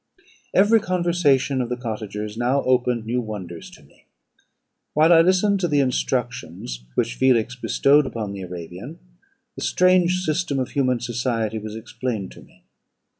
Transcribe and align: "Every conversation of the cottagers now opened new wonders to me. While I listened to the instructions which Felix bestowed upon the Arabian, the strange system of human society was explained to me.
"Every 0.55 0.79
conversation 0.79 1.61
of 1.61 1.69
the 1.69 1.77
cottagers 1.77 2.35
now 2.35 2.63
opened 2.63 3.05
new 3.05 3.21
wonders 3.21 3.69
to 3.69 3.83
me. 3.83 4.07
While 4.95 5.13
I 5.13 5.21
listened 5.21 5.59
to 5.59 5.67
the 5.67 5.79
instructions 5.79 6.83
which 6.95 7.13
Felix 7.13 7.55
bestowed 7.55 8.07
upon 8.07 8.31
the 8.33 8.41
Arabian, 8.41 8.97
the 9.55 9.61
strange 9.61 10.21
system 10.23 10.57
of 10.57 10.69
human 10.69 11.01
society 11.01 11.59
was 11.59 11.75
explained 11.75 12.31
to 12.31 12.41
me. 12.41 12.63